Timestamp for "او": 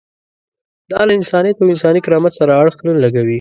1.59-1.67